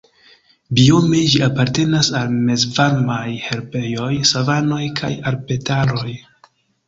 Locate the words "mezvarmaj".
2.47-3.27